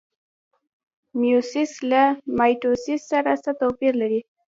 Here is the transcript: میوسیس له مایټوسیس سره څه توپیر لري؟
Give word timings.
میوسیس 1.19 1.71
له 1.91 2.03
مایټوسیس 2.37 3.01
سره 3.11 3.31
څه 3.43 3.51
توپیر 3.61 3.93
لري؟ 4.01 4.19